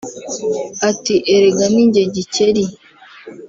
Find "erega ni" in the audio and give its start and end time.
1.33-1.85